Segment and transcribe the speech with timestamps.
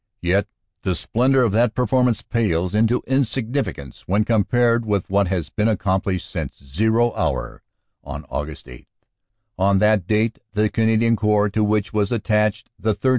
[0.23, 0.47] Yet
[0.81, 6.27] the splendor of that performance pales into insignificance when compared with what has been accomplished
[6.27, 7.61] since "zero" hour
[8.03, 8.49] on Aug.
[8.67, 8.87] 8.
[9.59, 13.09] "On that date the Canadian Corps to which was attached the 3rd.